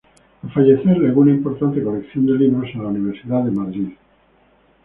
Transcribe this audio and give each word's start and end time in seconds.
Al 0.41 0.51
fallecer 0.51 0.97
legó 0.97 1.21
una 1.21 1.29
importante 1.29 1.83
colección 1.83 2.25
de 2.25 2.33
libros 2.33 2.71
a 2.73 2.77
la 2.79 2.87
Universidad 2.87 3.43
de 3.43 3.51
Madrid. 3.51 3.89